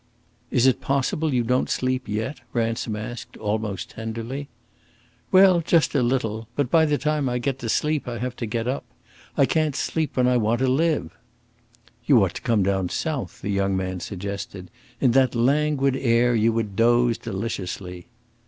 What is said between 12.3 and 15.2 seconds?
to come down South," the young man suggested. "In